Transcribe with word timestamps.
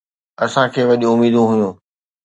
اسان 0.43 0.67
کي 0.73 0.81
وڏيون 0.89 1.13
اميدون 1.15 1.45
هيون 1.51 1.71